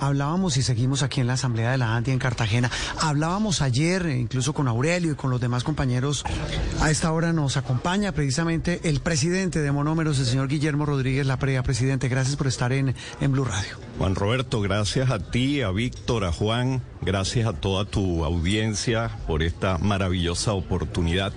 hablábamos 0.00 0.56
y 0.56 0.62
seguimos 0.62 1.02
aquí 1.02 1.20
en 1.20 1.26
la 1.26 1.34
Asamblea 1.34 1.70
de 1.70 1.78
la 1.78 1.96
ANTI 1.96 2.12
en 2.12 2.18
Cartagena. 2.18 2.70
Hablábamos 3.00 3.62
ayer, 3.62 4.06
eh, 4.06 4.18
incluso 4.18 4.52
con 4.52 4.68
Aurelio 4.68 5.12
y 5.12 5.14
con 5.14 5.30
los 5.30 5.40
demás 5.40 5.64
compañeros. 5.64 6.24
A 6.80 6.90
esta 6.90 7.12
hora 7.12 7.32
nos 7.32 7.56
acompaña 7.56 8.12
precisamente 8.12 8.80
el 8.84 9.00
presidente 9.00 9.60
de 9.60 9.72
Monómeros, 9.72 10.18
el 10.18 10.26
señor 10.26 10.48
Guillermo 10.48 10.86
Rodríguez 10.86 11.26
Laprea. 11.26 11.62
Presidente, 11.62 12.08
gracias 12.08 12.36
por 12.36 12.46
estar 12.46 12.72
en, 12.72 12.94
en 13.20 13.32
Blue 13.32 13.44
Radio. 13.44 13.76
Juan 13.98 14.14
Roberto, 14.14 14.60
gracias 14.60 15.10
a 15.10 15.18
ti, 15.18 15.62
a 15.62 15.70
Víctor, 15.70 16.24
a 16.24 16.32
Juan, 16.32 16.82
gracias 17.02 17.48
a 17.48 17.52
toda 17.52 17.84
tu 17.84 18.24
audiencia 18.24 19.10
por 19.26 19.42
esta 19.42 19.78
maravillosa 19.78 20.52
oportunidad 20.52 21.32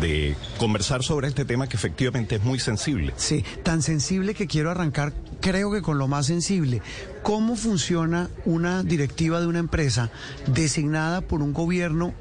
de 0.00 0.36
conversar 0.58 1.02
sobre 1.02 1.28
este 1.28 1.44
tema 1.44 1.68
que 1.68 1.76
efectivamente 1.76 2.36
es 2.36 2.44
muy 2.44 2.58
sensible. 2.58 3.12
Sí, 3.16 3.44
tan 3.62 3.82
sensible 3.82 4.34
que 4.34 4.46
quiero 4.46 4.70
arrancar, 4.70 5.12
creo 5.46 5.70
que 5.70 5.80
con 5.80 5.96
lo 5.96 6.08
más 6.08 6.26
sensible. 6.26 6.82
¿Cómo 7.22 7.54
funciona 7.54 8.28
una 8.46 8.82
directiva 8.82 9.40
de 9.40 9.46
una 9.46 9.60
empresa 9.60 10.10
designada 10.48 11.20
por 11.20 11.40
un 11.40 11.52
gobierno 11.52 12.14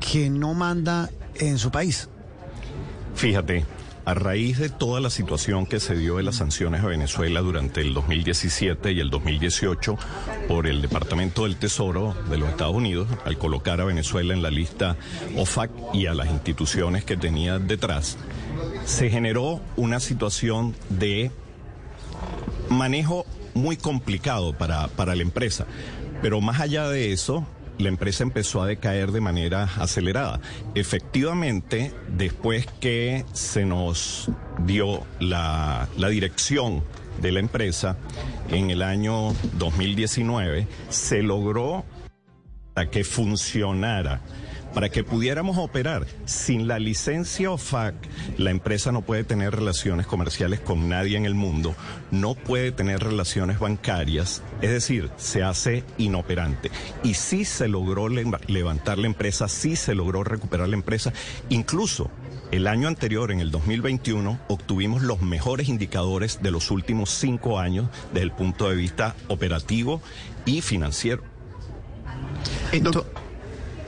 que 0.00 0.28
no 0.28 0.52
manda 0.52 1.08
en 1.36 1.56
su 1.56 1.70
país? 1.70 2.10
Fíjate, 3.14 3.64
a 4.04 4.12
raíz 4.12 4.58
de 4.58 4.68
toda 4.68 5.00
la 5.00 5.08
situación 5.08 5.64
que 5.64 5.80
se 5.80 5.96
dio 5.96 6.18
de 6.18 6.24
las 6.24 6.36
sanciones 6.36 6.82
a 6.82 6.88
Venezuela 6.88 7.40
durante 7.40 7.80
el 7.80 7.94
2017 7.94 8.92
y 8.92 9.00
el 9.00 9.08
2018 9.08 9.96
por 10.46 10.66
el 10.66 10.82
Departamento 10.82 11.44
del 11.44 11.56
Tesoro 11.56 12.14
de 12.28 12.36
los 12.36 12.50
Estados 12.50 12.74
Unidos, 12.74 13.08
al 13.24 13.38
colocar 13.38 13.80
a 13.80 13.86
Venezuela 13.86 14.34
en 14.34 14.42
la 14.42 14.50
lista 14.50 14.98
OFAC 15.38 15.70
y 15.94 16.04
a 16.04 16.12
las 16.12 16.28
instituciones 16.28 17.02
que 17.02 17.16
tenía 17.16 17.58
detrás, 17.58 18.18
se 18.84 19.08
generó 19.08 19.62
una 19.76 20.00
situación 20.00 20.74
de 20.90 21.30
manejo 22.72 23.26
muy 23.54 23.76
complicado 23.76 24.56
para, 24.56 24.88
para 24.88 25.14
la 25.14 25.22
empresa. 25.22 25.66
Pero 26.20 26.40
más 26.40 26.60
allá 26.60 26.88
de 26.88 27.12
eso, 27.12 27.46
la 27.78 27.88
empresa 27.88 28.22
empezó 28.22 28.62
a 28.62 28.66
decaer 28.66 29.12
de 29.12 29.20
manera 29.20 29.64
acelerada. 29.64 30.40
Efectivamente, 30.74 31.92
después 32.08 32.66
que 32.80 33.24
se 33.32 33.64
nos 33.64 34.30
dio 34.64 35.02
la, 35.20 35.88
la 35.96 36.08
dirección 36.08 36.84
de 37.20 37.32
la 37.32 37.40
empresa 37.40 37.96
en 38.50 38.70
el 38.70 38.82
año 38.82 39.32
2019, 39.58 40.66
se 40.88 41.22
logró 41.22 41.84
que 42.90 43.04
funcionara 43.04 44.20
para 44.74 44.88
que 44.88 45.04
pudiéramos 45.04 45.58
operar. 45.58 46.06
Sin 46.24 46.68
la 46.68 46.78
licencia 46.78 47.50
OFAC, 47.50 47.94
la 48.38 48.50
empresa 48.50 48.92
no 48.92 49.02
puede 49.02 49.24
tener 49.24 49.54
relaciones 49.54 50.06
comerciales 50.06 50.60
con 50.60 50.88
nadie 50.88 51.16
en 51.16 51.26
el 51.26 51.34
mundo, 51.34 51.74
no 52.10 52.34
puede 52.34 52.72
tener 52.72 53.02
relaciones 53.02 53.58
bancarias, 53.58 54.42
es 54.60 54.70
decir, 54.70 55.10
se 55.16 55.42
hace 55.42 55.84
inoperante. 55.98 56.70
Y 57.02 57.14
sí 57.14 57.44
se 57.44 57.68
logró 57.68 58.08
levantar 58.08 58.98
la 58.98 59.06
empresa, 59.06 59.48
sí 59.48 59.76
se 59.76 59.94
logró 59.94 60.24
recuperar 60.24 60.68
la 60.68 60.76
empresa, 60.76 61.12
incluso 61.48 62.10
el 62.52 62.66
año 62.66 62.86
anterior, 62.86 63.32
en 63.32 63.40
el 63.40 63.50
2021, 63.50 64.38
obtuvimos 64.48 65.00
los 65.00 65.22
mejores 65.22 65.70
indicadores 65.70 66.42
de 66.42 66.50
los 66.50 66.70
últimos 66.70 67.08
cinco 67.08 67.58
años 67.58 67.88
desde 68.12 68.24
el 68.24 68.32
punto 68.32 68.68
de 68.68 68.76
vista 68.76 69.16
operativo 69.28 70.02
y 70.44 70.60
financiero. 70.60 71.22
Entonces, 72.70 73.04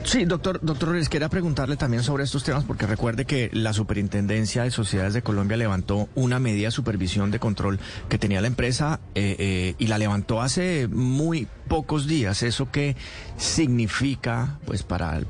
Sí, 0.05 0.25
doctor, 0.25 0.59
doctor 0.61 0.93
les 0.93 1.09
quería 1.09 1.29
preguntarle 1.29 1.77
también 1.77 2.03
sobre 2.03 2.23
estos 2.23 2.43
temas 2.43 2.63
porque 2.63 2.85
recuerde 2.85 3.25
que 3.25 3.49
la 3.51 3.73
Superintendencia 3.73 4.61
de 4.61 4.69
Sociedades 4.69 5.15
de 5.15 5.23
Colombia 5.23 5.57
levantó 5.57 6.07
una 6.13 6.39
medida 6.39 6.67
de 6.67 6.71
supervisión 6.71 7.31
de 7.31 7.39
control 7.39 7.79
que 8.07 8.19
tenía 8.19 8.39
la 8.39 8.45
empresa 8.45 8.99
eh, 9.15 9.35
eh, 9.39 9.75
y 9.79 9.87
la 9.87 9.97
levantó 9.97 10.43
hace 10.43 10.87
muy 10.87 11.47
pocos 11.67 12.05
días. 12.05 12.43
¿Eso 12.43 12.69
qué 12.71 12.95
significa 13.37 14.59
pues 14.65 14.83
para 14.83 15.21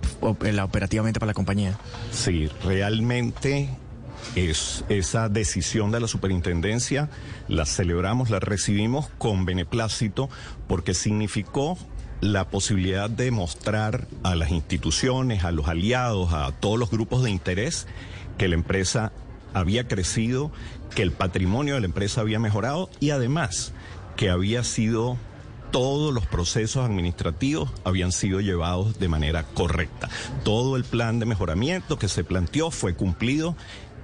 la 0.41 0.65
operativamente 0.65 1.21
para 1.21 1.29
la 1.29 1.33
compañía? 1.33 1.79
Sí, 2.11 2.49
realmente 2.65 3.69
es 4.35 4.83
esa 4.89 5.29
decisión 5.29 5.91
de 5.91 6.01
la 6.01 6.07
superintendencia, 6.07 7.09
la 7.47 7.65
celebramos, 7.65 8.29
la 8.29 8.41
recibimos 8.41 9.07
con 9.17 9.45
beneplácito 9.45 10.29
porque 10.67 10.93
significó 10.93 11.77
la 12.21 12.49
posibilidad 12.49 13.09
de 13.09 13.31
mostrar 13.31 14.07
a 14.23 14.35
las 14.35 14.51
instituciones, 14.51 15.43
a 15.43 15.51
los 15.51 15.67
aliados, 15.67 16.33
a 16.33 16.51
todos 16.51 16.79
los 16.79 16.89
grupos 16.89 17.23
de 17.23 17.31
interés 17.31 17.87
que 18.37 18.47
la 18.47 18.55
empresa 18.55 19.11
había 19.53 19.87
crecido, 19.87 20.51
que 20.93 21.01
el 21.01 21.11
patrimonio 21.11 21.75
de 21.75 21.81
la 21.81 21.85
empresa 21.85 22.21
había 22.21 22.39
mejorado 22.39 22.89
y 22.99 23.11
además 23.11 23.73
que 24.15 24.29
había 24.29 24.63
sido 24.63 25.17
todos 25.71 26.13
los 26.13 26.25
procesos 26.25 26.85
administrativos 26.85 27.69
habían 27.83 28.13
sido 28.13 28.39
llevados 28.39 28.97
de 28.97 29.09
manera 29.09 29.43
correcta. 29.43 30.09
Todo 30.43 30.77
el 30.77 30.85
plan 30.85 31.19
de 31.19 31.25
mejoramiento 31.25 31.99
que 31.99 32.07
se 32.07 32.23
planteó 32.23 32.71
fue 32.71 32.95
cumplido 32.95 33.57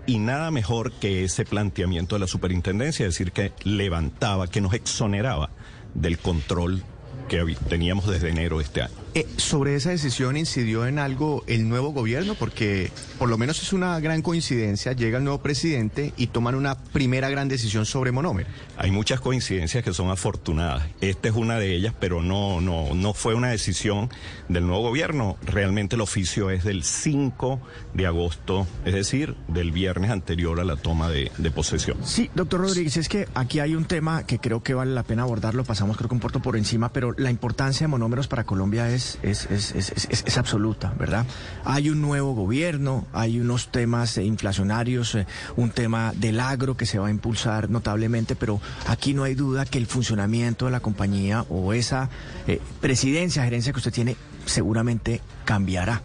y 0.05 0.19
nada 0.19 0.51
mejor 0.51 0.91
que 0.91 1.23
ese 1.23 1.45
planteamiento 1.45 2.16
de 2.16 2.19
la 2.19 2.28
superintendencia, 2.28 3.05
es 3.05 3.13
decir, 3.13 3.31
que 3.31 3.53
levantaba, 3.63 4.47
que 4.47 4.59
nos 4.59 4.73
exoneraba 4.73 5.49
del 5.93 6.17
control 6.17 6.83
que 7.31 7.55
teníamos 7.69 8.07
desde 8.07 8.29
enero 8.29 8.57
de 8.57 8.65
este 8.65 8.81
año. 8.81 9.00
Eh, 9.13 9.27
¿Sobre 9.35 9.75
esa 9.75 9.89
decisión 9.89 10.38
incidió 10.38 10.88
en 10.88 10.97
algo 10.97 11.44
el 11.47 11.67
nuevo 11.67 11.89
gobierno? 11.89 12.35
Porque 12.35 12.91
por 13.19 13.27
lo 13.27 13.38
menos 13.38 13.61
es 13.61 13.73
una 13.73 13.99
gran 13.99 14.22
coincidencia, 14.22 14.94
llega 14.94 15.17
el 15.17 15.25
nuevo 15.25 15.41
presidente 15.41 16.13
y 16.16 16.27
toman 16.27 16.55
una 16.55 16.75
primera 16.75 17.29
gran 17.29 17.49
decisión 17.49 17.85
sobre 17.85 18.13
monómero. 18.13 18.47
Hay 18.77 18.89
muchas 18.89 19.19
coincidencias 19.19 19.83
que 19.83 19.91
son 19.91 20.09
afortunadas. 20.09 20.88
Esta 21.01 21.27
es 21.27 21.35
una 21.35 21.59
de 21.59 21.75
ellas, 21.75 21.94
pero 21.99 22.23
no, 22.23 22.61
no, 22.61 22.94
no 22.95 23.13
fue 23.13 23.35
una 23.35 23.49
decisión 23.49 24.09
del 24.47 24.66
nuevo 24.66 24.83
gobierno. 24.83 25.35
Realmente 25.45 25.97
el 25.97 26.01
oficio 26.01 26.49
es 26.49 26.63
del 26.63 26.83
5 26.83 27.59
de 27.93 28.07
agosto, 28.07 28.66
es 28.85 28.93
decir, 28.93 29.35
del 29.49 29.73
viernes 29.73 30.09
anterior 30.09 30.57
a 30.61 30.63
la 30.63 30.78
toma 30.78 31.09
de, 31.09 31.33
de 31.38 31.51
posesión. 31.51 31.97
Sí, 32.05 32.31
doctor 32.33 32.61
Rodríguez, 32.61 32.95
es 32.95 33.09
que 33.09 33.28
aquí 33.33 33.59
hay 33.59 33.75
un 33.75 33.83
tema 33.83 34.25
que 34.25 34.39
creo 34.39 34.63
que 34.63 34.73
vale 34.73 34.93
la 34.93 35.03
pena 35.03 35.23
abordarlo, 35.23 35.66
pasamos 35.66 35.97
creo 35.97 36.07
que 36.07 36.16
un 36.16 36.22
puerto 36.22 36.41
por 36.41 36.55
encima, 36.55 36.93
pero 36.93 37.13
la 37.17 37.29
importancia 37.29 37.88
de 37.88 37.89
monómeros 37.89 38.29
para 38.29 38.45
Colombia 38.45 38.89
es 38.89 39.00
es, 39.23 40.38
absoluta, 40.38 40.94
¿verdad? 40.97 41.25
Hay 41.66 41.89
un 41.89 42.01
nuevo 42.01 42.34
gobierno, 42.34 43.06
hay 43.13 43.39
unos 43.39 43.69
temas 43.69 44.17
inflacionarios, 44.17 45.16
eh, 45.16 45.28
un 45.56 45.72
tema 45.72 46.13
del 46.16 46.39
agro 46.39 46.75
que 46.75 46.85
se 46.85 47.00
va 47.00 47.07
a 47.07 47.11
impulsar 47.11 47.69
notablemente, 47.69 48.35
pero 48.35 48.59
aquí 48.88 49.13
no 49.13 49.23
hay 49.23 49.35
duda 49.35 49.66
que 49.66 49.78
el 49.78 49.88
funcionamiento 49.88 50.66
de 50.66 50.72
la 50.72 50.79
compañía 50.79 51.45
o 51.50 51.73
esa 51.73 52.09
eh, 52.47 52.59
presidencia, 52.79 53.44
gerencia 53.44 53.72
que 53.73 53.79
usted 53.79 53.94
tiene, 53.94 54.16
seguramente 54.45 55.22
cambiará. 55.45 56.01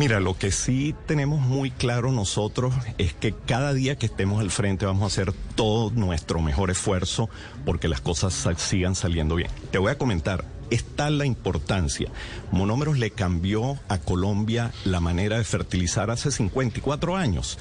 Mira, 0.00 0.18
lo 0.18 0.34
que 0.34 0.50
sí 0.50 0.94
tenemos 1.06 1.40
muy 1.40 1.70
claro 1.70 2.10
nosotros 2.10 2.72
es 2.96 3.12
que 3.12 3.34
cada 3.34 3.74
día 3.74 3.96
que 3.96 4.06
estemos 4.06 4.40
al 4.40 4.50
frente 4.50 4.86
vamos 4.86 5.02
a 5.02 5.06
hacer 5.08 5.34
todo 5.56 5.90
nuestro 5.90 6.40
mejor 6.40 6.70
esfuerzo 6.70 7.28
porque 7.66 7.86
las 7.86 8.00
cosas 8.00 8.48
sigan 8.56 8.94
saliendo 8.94 9.34
bien. 9.34 9.50
Te 9.70 9.76
voy 9.76 9.92
a 9.92 9.98
comentar, 9.98 10.46
está 10.70 11.10
la 11.10 11.26
importancia. 11.26 12.10
Monómeros 12.52 12.98
le 12.98 13.10
cambió 13.10 13.78
a 13.88 13.98
Colombia 13.98 14.72
la 14.84 15.00
manera 15.00 15.38
de 15.38 15.44
fertilizar 15.44 16.10
hace 16.10 16.30
54 16.30 17.16
años 17.16 17.58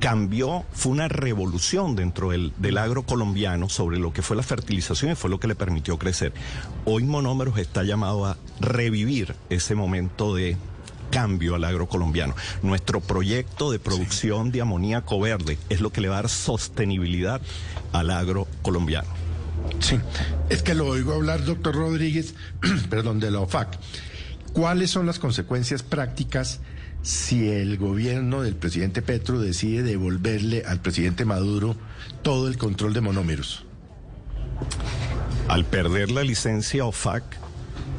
cambió, 0.00 0.64
fue 0.72 0.92
una 0.92 1.08
revolución 1.08 1.96
dentro 1.96 2.30
del, 2.30 2.52
del, 2.58 2.78
agro 2.78 3.02
colombiano 3.02 3.68
sobre 3.68 3.98
lo 3.98 4.12
que 4.12 4.22
fue 4.22 4.36
la 4.36 4.44
fertilización 4.44 5.10
y 5.10 5.14
fue 5.16 5.28
lo 5.28 5.40
que 5.40 5.48
le 5.48 5.56
permitió 5.56 5.98
crecer. 5.98 6.32
Hoy 6.84 7.02
Monómeros 7.02 7.58
está 7.58 7.82
llamado 7.82 8.24
a 8.24 8.36
revivir 8.60 9.34
ese 9.50 9.74
momento 9.74 10.36
de 10.36 10.56
cambio 11.10 11.54
al 11.54 11.64
agro 11.64 11.88
colombiano. 11.88 12.34
Nuestro 12.62 13.00
proyecto 13.00 13.70
de 13.70 13.78
producción 13.78 14.52
de 14.52 14.60
amoníaco 14.60 15.18
verde 15.20 15.58
es 15.68 15.80
lo 15.80 15.90
que 15.90 16.00
le 16.00 16.08
va 16.08 16.18
a 16.18 16.22
dar 16.22 16.30
sostenibilidad 16.30 17.40
al 17.92 18.10
agro 18.10 18.46
colombiano. 18.62 19.17
Sí, 19.80 19.98
es 20.48 20.62
que 20.62 20.74
lo 20.74 20.86
oigo 20.86 21.14
hablar, 21.14 21.44
doctor 21.44 21.74
Rodríguez, 21.74 22.34
perdón, 22.90 23.20
de 23.20 23.30
la 23.30 23.40
OFAC. 23.40 23.78
¿Cuáles 24.52 24.90
son 24.90 25.06
las 25.06 25.18
consecuencias 25.18 25.82
prácticas 25.82 26.60
si 27.02 27.48
el 27.48 27.78
gobierno 27.78 28.42
del 28.42 28.56
presidente 28.56 29.02
Petro 29.02 29.40
decide 29.40 29.82
devolverle 29.82 30.64
al 30.66 30.80
presidente 30.80 31.24
Maduro 31.24 31.76
todo 32.22 32.48
el 32.48 32.58
control 32.58 32.92
de 32.92 33.00
monómeros? 33.00 33.64
Al 35.48 35.64
perder 35.64 36.10
la 36.10 36.22
licencia 36.22 36.84
OFAC, 36.84 37.22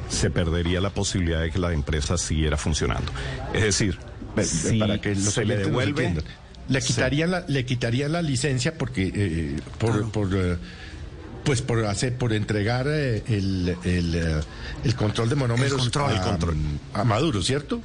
se 0.10 0.30
perdería 0.30 0.82
la 0.82 0.90
posibilidad 0.90 1.42
de 1.42 1.52
que 1.52 1.60
la 1.60 1.72
empresa 1.72 2.18
siguiera 2.18 2.58
funcionando. 2.58 3.12
Es 3.54 3.64
decir, 3.64 3.98
si 4.44 4.80
para 4.80 5.00
que 5.00 5.16
se 5.16 5.46
le 5.46 5.58
devuelve... 5.58 6.16
Le 6.68 6.82
quitarían 6.82 7.32
la, 7.32 7.46
le 7.48 7.66
quitarían 7.66 8.12
la 8.12 8.22
licencia 8.22 8.78
porque 8.78 9.12
eh, 9.16 9.60
por, 9.80 10.12
por, 10.12 10.30
eh, 10.36 10.56
pues 11.44 11.62
por 11.62 11.86
hacer 11.86 12.18
por 12.18 12.34
entregar 12.34 12.88
eh, 12.88 13.24
el, 13.28 13.76
el, 13.84 14.16
eh, 14.16 14.42
el 14.84 14.96
control 14.96 15.30
de 15.30 15.36
monómeros 15.36 15.74
El 15.74 15.80
control. 15.80 16.12
a, 16.12 16.16
El 16.16 16.22
control. 16.22 16.58
a 16.94 17.04
Maduro, 17.04 17.42
¿cierto? 17.42 17.82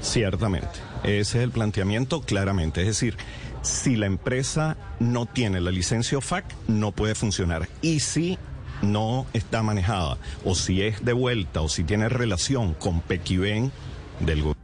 Ciertamente, 0.00 0.68
ese 1.02 1.38
es 1.38 1.44
el 1.44 1.50
planteamiento 1.50 2.20
claramente. 2.20 2.82
Es 2.82 2.86
decir, 2.88 3.16
si 3.62 3.96
la 3.96 4.06
empresa 4.06 4.76
no 5.00 5.26
tiene 5.26 5.60
la 5.60 5.70
licencia 5.70 6.18
OFAC, 6.18 6.44
no 6.68 6.92
puede 6.92 7.14
funcionar. 7.14 7.68
Y 7.82 8.00
si 8.00 8.38
no 8.80 9.26
está 9.32 9.62
manejada, 9.64 10.18
o 10.44 10.54
si 10.54 10.82
es 10.82 11.04
devuelta, 11.04 11.62
o 11.62 11.68
si 11.68 11.82
tiene 11.82 12.08
relación 12.08 12.74
con 12.74 13.00
Pequiven 13.00 13.72
del 14.20 14.42
gobierno. 14.42 14.57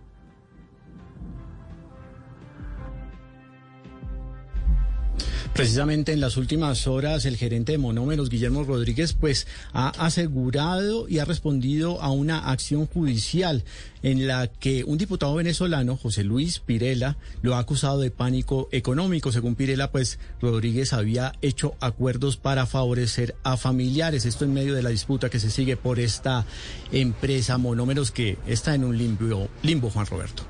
Precisamente 5.54 6.12
en 6.12 6.18
las 6.18 6.36
últimas 6.36 6.88
horas 6.88 7.24
el 7.26 7.36
gerente 7.36 7.70
de 7.70 7.78
Monómeros, 7.78 8.28
Guillermo 8.28 8.64
Rodríguez, 8.64 9.12
pues 9.12 9.46
ha 9.72 9.90
asegurado 10.04 11.08
y 11.08 11.20
ha 11.20 11.24
respondido 11.24 12.02
a 12.02 12.10
una 12.10 12.50
acción 12.50 12.86
judicial 12.86 13.62
en 14.02 14.26
la 14.26 14.48
que 14.48 14.82
un 14.82 14.98
diputado 14.98 15.32
venezolano, 15.36 15.96
José 15.96 16.24
Luis 16.24 16.58
Pirela, 16.58 17.18
lo 17.40 17.54
ha 17.54 17.60
acusado 17.60 18.00
de 18.00 18.10
pánico 18.10 18.68
económico. 18.72 19.30
Según 19.30 19.54
Pirela, 19.54 19.92
pues 19.92 20.18
Rodríguez 20.42 20.92
había 20.92 21.34
hecho 21.40 21.76
acuerdos 21.78 22.36
para 22.36 22.66
favorecer 22.66 23.36
a 23.44 23.56
familiares. 23.56 24.26
Esto 24.26 24.44
en 24.44 24.54
medio 24.54 24.74
de 24.74 24.82
la 24.82 24.90
disputa 24.90 25.30
que 25.30 25.38
se 25.38 25.50
sigue 25.50 25.76
por 25.76 26.00
esta 26.00 26.44
empresa 26.90 27.58
Monómeros 27.58 28.10
que 28.10 28.38
está 28.48 28.74
en 28.74 28.82
un 28.82 28.98
limbo, 28.98 29.48
limbo 29.62 29.88
Juan 29.88 30.06
Roberto. 30.06 30.42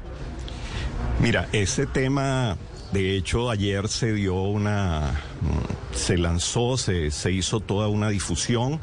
Mira, 1.20 1.46
ese 1.52 1.86
tema, 1.86 2.56
de 2.94 3.16
hecho, 3.16 3.50
ayer 3.50 3.88
se 3.88 4.12
dio 4.12 4.36
una, 4.36 5.20
se 5.92 6.16
lanzó, 6.16 6.76
se, 6.76 7.10
se 7.10 7.32
hizo 7.32 7.58
toda 7.58 7.88
una 7.88 8.08
difusión 8.08 8.78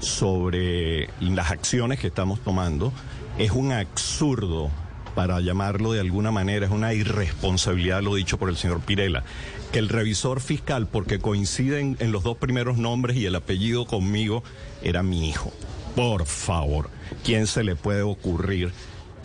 sobre 0.00 1.08
las 1.20 1.52
acciones 1.52 2.00
que 2.00 2.08
estamos 2.08 2.40
tomando. 2.40 2.92
Es 3.38 3.52
un 3.52 3.70
absurdo, 3.70 4.68
para 5.14 5.40
llamarlo 5.40 5.92
de 5.92 6.00
alguna 6.00 6.32
manera, 6.32 6.66
es 6.66 6.72
una 6.72 6.92
irresponsabilidad, 6.92 8.02
lo 8.02 8.16
dicho 8.16 8.36
por 8.36 8.48
el 8.48 8.56
señor 8.56 8.80
Pirela, 8.80 9.22
que 9.70 9.78
el 9.78 9.90
revisor 9.90 10.40
fiscal, 10.40 10.88
porque 10.88 11.20
coinciden 11.20 11.96
en 12.00 12.10
los 12.10 12.24
dos 12.24 12.38
primeros 12.38 12.78
nombres 12.78 13.16
y 13.16 13.26
el 13.26 13.36
apellido 13.36 13.86
conmigo, 13.86 14.42
era 14.82 15.04
mi 15.04 15.28
hijo. 15.28 15.52
Por 15.94 16.26
favor, 16.26 16.90
¿quién 17.24 17.46
se 17.46 17.62
le 17.62 17.76
puede 17.76 18.02
ocurrir? 18.02 18.72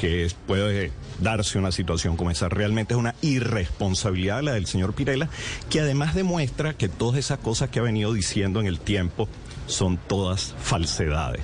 Que 0.02 0.26
es- 0.26 0.34
puede 0.34 0.92
darse 1.20 1.60
una 1.60 1.72
situación 1.72 2.18
como 2.18 2.32
esa. 2.32 2.50
Realmente 2.50 2.96
es 2.96 3.00
una 3.00 3.14
irresponsabilidad 3.22 4.42
la 4.42 4.54
del 4.54 4.66
señor 4.66 4.94
Pirela, 4.96 5.30
que 5.70 5.80
además 5.80 6.16
demuestra 6.16 6.74
que 6.74 6.90
todas 6.90 7.20
esas 7.20 7.38
cosas 7.38 7.70
que 7.70 7.78
ha 7.78 7.84
venido 7.84 8.12
diciendo 8.12 8.60
en 8.60 8.66
el 8.66 8.80
tiempo 8.80 9.30
son 9.68 9.98
todas 10.08 10.56
falsedades. 10.60 11.42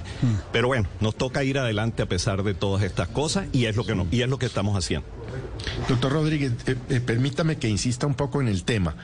Pero 0.51 0.67
bueno, 0.69 0.89
nos 1.01 1.15
toca 1.15 1.43
ir 1.43 1.59
adelante 1.59 2.01
a 2.01 2.07
pesar 2.07 2.41
de 2.43 2.55
todas 2.55 2.81
estas 2.83 3.07
cosas 3.09 3.45
y 3.53 3.65
es 3.65 3.75
lo 3.75 3.85
que, 3.85 3.93
no, 3.93 4.07
y 4.09 4.21
es 4.23 4.27
lo 4.27 4.39
que 4.39 4.47
estamos 4.47 4.75
haciendo. 4.75 5.07
Doctor 5.87 6.11
Rodríguez, 6.13 6.53
eh, 6.65 6.75
eh, 6.89 6.99
permítame 6.99 7.57
que 7.57 7.69
insista 7.69 8.07
un 8.07 8.15
poco 8.15 8.41
en 8.41 8.47
el 8.47 8.63
tema, 8.63 8.95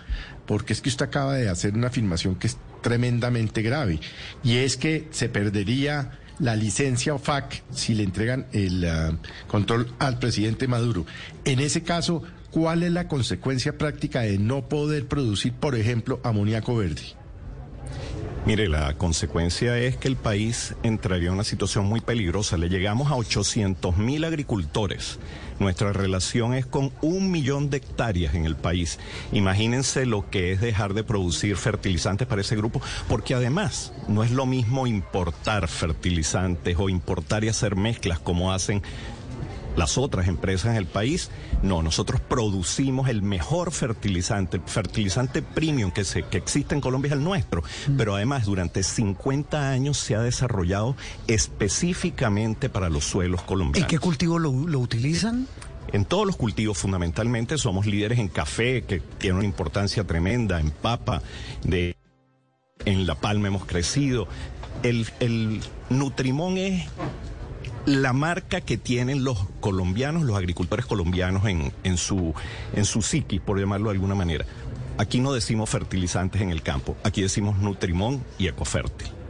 porque 0.48 0.74
es 0.74 0.82
que 0.82 0.90
usted 0.90 1.06
acaba 1.06 1.36
de 1.36 1.48
hacer 1.48 1.76
una 1.76 1.88
afirmación 1.88 2.36
que 2.36 2.48
es 2.48 2.58
tremendamente 2.82 3.62
grave, 3.62 4.00
y 4.44 4.58
es 4.58 4.78
que 4.78 5.08
se 5.12 5.30
perdería 5.30 6.20
la 6.40 6.56
licencia 6.56 7.14
OFAC 7.14 7.64
si 7.72 7.94
le 7.96 8.04
entregan 8.04 8.48
el 8.52 8.86
ah, 8.86 9.18
control 9.48 9.92
al 10.00 10.20
presidente 10.20 10.68
Maduro. 10.68 11.06
En 11.46 11.60
ese 11.60 11.84
caso, 11.84 12.24
¿cuál 12.52 12.84
es 12.84 12.92
la 12.92 13.08
consecuencia 13.08 13.78
práctica 13.78 14.22
de 14.22 14.38
no 14.38 14.68
poder 14.68 15.08
producir, 15.08 15.54
por 15.54 15.76
ejemplo, 15.76 16.20
amoníaco 16.24 16.76
verde? 16.76 17.02
Mire, 18.46 18.68
la 18.68 18.94
consecuencia 18.96 19.78
es 19.78 19.96
que 19.96 20.10
el 20.10 20.18
país 20.18 20.76
entraría 20.84 21.30
en 21.30 21.36
una 21.36 21.46
situación 21.46 21.86
muy 21.86 22.02
peligrosa. 22.02 22.58
Le 22.58 22.68
llegamos 22.68 23.10
a 23.10 23.16
800 23.16 23.96
mil 23.96 24.26
agricultores. 24.26 25.18
Nuestra 25.60 25.94
relación 25.94 26.54
es 26.54 26.66
con 26.66 26.92
un 27.02 27.32
millón 27.32 27.70
de 27.70 27.78
hectáreas 27.78 28.36
en 28.36 28.46
el 28.46 28.58
país. 28.58 29.00
Imagínense 29.32 30.06
lo 30.06 30.30
que 30.30 30.52
es 30.52 30.60
dejar 30.60 30.94
de 30.94 31.06
producir 31.06 31.56
fertilizantes 31.56 32.28
para 32.28 32.42
ese 32.42 32.58
grupo, 32.58 32.82
porque 33.08 33.34
además 33.34 33.94
no 34.10 34.26
es 34.26 34.32
lo 34.32 34.46
mismo 34.46 34.88
importar 34.88 35.70
fertilizantes 35.70 36.76
o 36.78 36.90
importar 36.90 37.46
y 37.46 37.48
hacer 37.48 37.78
mezclas 37.78 38.20
como 38.20 38.52
hacen 38.52 38.82
las 39.76 39.98
otras 39.98 40.28
empresas 40.28 40.72
en 40.72 40.78
el 40.78 40.86
país. 40.86 41.30
No, 41.62 41.82
nosotros 41.82 42.22
producimos 42.22 43.10
el 43.10 43.22
mejor 43.22 43.72
fertilizante, 43.72 44.58
el 44.58 44.64
fertilizante 44.64 45.42
premium 45.42 45.92
que, 45.92 46.04
se, 46.04 46.24
que 46.24 46.38
existe 46.38 46.76
en 46.76 46.82
Colombia 46.82 47.10
es 47.10 47.14
el 47.14 47.24
nuestro, 47.24 47.64
pero 47.98 48.16
además 48.16 48.46
durante 48.46 48.84
50 48.84 49.70
años 49.70 49.98
se 49.98 50.16
ha 50.16 50.22
desarrollado 50.22 50.96
específicamente 51.28 52.70
para 52.70 52.90
los 52.90 53.04
suelos 53.06 53.42
¿En 53.42 53.48
colombianos. 53.48 53.90
qué 53.90 54.00
cultivo 54.00 54.40
lo, 54.40 54.52
lo 54.52 54.80
utilizan? 54.80 55.48
En 55.92 56.06
todos 56.06 56.26
los 56.26 56.36
cultivos 56.36 56.78
fundamentalmente 56.78 57.58
somos 57.58 57.86
líderes 57.86 58.18
en 58.20 58.28
café, 58.28 58.84
que 58.84 59.00
tiene 59.00 59.38
una 59.38 59.46
importancia 59.46 60.04
tremenda, 60.06 60.60
en 60.60 60.72
papa, 60.72 61.22
de, 61.64 61.96
en 62.86 63.06
la 63.06 63.16
palma 63.16 63.48
hemos 63.48 63.66
crecido. 63.66 64.28
El, 64.82 65.08
el 65.20 65.62
Nutrimón 65.90 66.58
es 66.58 66.88
la 67.86 68.14
marca 68.14 68.62
que 68.62 68.78
tienen 68.78 69.24
los 69.24 69.38
colombianos, 69.60 70.24
los 70.24 70.38
agricultores 70.38 70.86
colombianos 70.86 71.46
en, 71.46 71.74
en, 71.84 71.98
su, 71.98 72.34
en 72.74 72.86
su 72.86 73.02
psiquis, 73.02 73.42
por 73.42 73.60
llamarlo 73.60 73.90
de 73.90 73.96
alguna 73.96 74.16
manera. 74.16 74.46
Aquí 74.98 75.20
no 75.20 75.34
decimos 75.34 75.70
fertilizantes 75.70 76.42
en 76.42 76.50
el 76.50 76.62
campo, 76.62 76.96
aquí 77.04 77.22
decimos 77.22 77.58
Nutrimón 77.58 78.24
y 78.38 78.48
Ecofértil. 78.48 79.23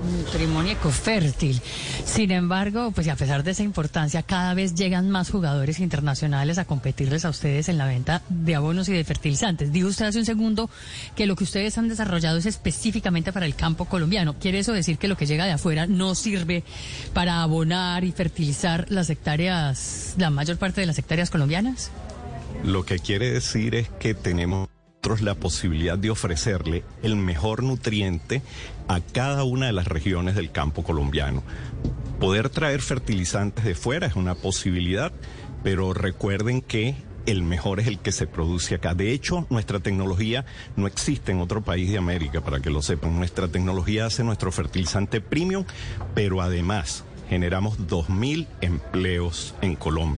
Matrimonio 0.00 0.72
ecofértil. 0.72 1.60
Sin 2.04 2.30
embargo, 2.30 2.90
pues 2.92 3.08
a 3.08 3.16
pesar 3.16 3.42
de 3.42 3.52
esa 3.52 3.62
importancia, 3.62 4.22
cada 4.22 4.54
vez 4.54 4.74
llegan 4.74 5.10
más 5.10 5.30
jugadores 5.30 5.80
internacionales 5.80 6.58
a 6.58 6.64
competirles 6.64 7.24
a 7.24 7.30
ustedes 7.30 7.68
en 7.68 7.78
la 7.78 7.86
venta 7.86 8.22
de 8.28 8.54
abonos 8.54 8.88
y 8.88 8.92
de 8.92 9.04
fertilizantes. 9.04 9.72
Dijo 9.72 9.88
usted 9.88 10.06
hace 10.06 10.18
un 10.18 10.24
segundo 10.24 10.70
que 11.14 11.26
lo 11.26 11.36
que 11.36 11.44
ustedes 11.44 11.76
han 11.78 11.88
desarrollado 11.88 12.38
es 12.38 12.46
específicamente 12.46 13.32
para 13.32 13.46
el 13.46 13.54
campo 13.54 13.84
colombiano. 13.84 14.38
¿Quiere 14.38 14.60
eso 14.60 14.72
decir 14.72 14.98
que 14.98 15.08
lo 15.08 15.16
que 15.16 15.26
llega 15.26 15.44
de 15.44 15.52
afuera 15.52 15.86
no 15.86 16.14
sirve 16.14 16.64
para 17.12 17.42
abonar 17.42 18.04
y 18.04 18.12
fertilizar 18.12 18.86
las 18.88 19.10
hectáreas, 19.10 20.14
la 20.16 20.30
mayor 20.30 20.56
parte 20.56 20.80
de 20.80 20.86
las 20.86 20.98
hectáreas 20.98 21.30
colombianas? 21.30 21.90
Lo 22.64 22.84
que 22.84 22.98
quiere 22.98 23.30
decir 23.30 23.74
es 23.74 23.88
que 23.98 24.14
tenemos 24.14 24.68
nosotros 25.00 25.22
la 25.22 25.34
posibilidad 25.34 25.96
de 25.96 26.10
ofrecerle 26.10 26.84
el 27.02 27.16
mejor 27.16 27.62
nutriente 27.62 28.42
a 28.86 29.00
cada 29.00 29.44
una 29.44 29.64
de 29.64 29.72
las 29.72 29.88
regiones 29.88 30.34
del 30.34 30.52
campo 30.52 30.84
colombiano. 30.84 31.42
Poder 32.18 32.50
traer 32.50 32.82
fertilizantes 32.82 33.64
de 33.64 33.74
fuera 33.74 34.06
es 34.06 34.14
una 34.14 34.34
posibilidad, 34.34 35.10
pero 35.64 35.94
recuerden 35.94 36.60
que 36.60 36.96
el 37.24 37.42
mejor 37.42 37.80
es 37.80 37.86
el 37.86 37.98
que 37.98 38.12
se 38.12 38.26
produce 38.26 38.74
acá. 38.74 38.94
De 38.94 39.12
hecho, 39.12 39.46
nuestra 39.48 39.80
tecnología 39.80 40.44
no 40.76 40.86
existe 40.86 41.32
en 41.32 41.40
otro 41.40 41.62
país 41.62 41.90
de 41.90 41.96
América, 41.96 42.42
para 42.42 42.60
que 42.60 42.68
lo 42.68 42.82
sepan. 42.82 43.16
Nuestra 43.16 43.48
tecnología 43.48 44.04
hace 44.04 44.22
nuestro 44.22 44.52
fertilizante 44.52 45.22
premium, 45.22 45.64
pero 46.14 46.42
además 46.42 47.04
generamos 47.30 47.78
2.000 47.78 48.46
empleos 48.60 49.54
en 49.62 49.76
Colombia. 49.76 50.19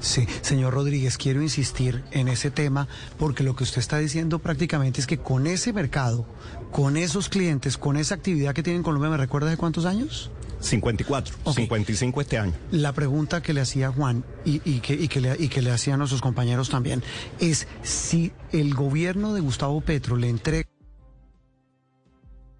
Sí, 0.00 0.26
señor 0.42 0.74
Rodríguez, 0.74 1.16
quiero 1.16 1.42
insistir 1.42 2.04
en 2.10 2.28
ese 2.28 2.50
tema 2.50 2.86
porque 3.18 3.42
lo 3.42 3.56
que 3.56 3.64
usted 3.64 3.78
está 3.78 3.98
diciendo 3.98 4.38
prácticamente 4.38 5.00
es 5.00 5.06
que 5.06 5.18
con 5.18 5.46
ese 5.46 5.72
mercado, 5.72 6.26
con 6.70 6.96
esos 6.96 7.28
clientes, 7.28 7.78
con 7.78 7.96
esa 7.96 8.14
actividad 8.14 8.54
que 8.54 8.62
tiene 8.62 8.78
en 8.78 8.82
Colombia, 8.82 9.10
¿me 9.10 9.16
recuerda 9.16 9.50
de 9.50 9.56
cuántos 9.56 9.84
años? 9.84 10.30
54, 10.60 11.34
Ok. 11.44 11.56
55 11.56 12.20
este 12.20 12.38
año. 12.38 12.52
La 12.70 12.92
pregunta 12.92 13.42
que 13.42 13.52
le 13.52 13.60
hacía 13.60 13.90
Juan 13.90 14.24
y, 14.44 14.60
y 14.64 14.80
que, 14.80 14.94
y, 14.94 15.08
que 15.08 15.20
le, 15.20 15.36
y 15.38 15.48
que 15.48 15.62
le 15.62 15.70
hacían 15.70 15.98
nuestros 15.98 16.22
compañeros 16.22 16.70
también 16.70 17.02
es 17.40 17.66
si 17.82 18.32
el 18.52 18.74
gobierno 18.74 19.34
de 19.34 19.40
Gustavo 19.40 19.80
Petro 19.80 20.16
le 20.16 20.28
entrega 20.28 20.68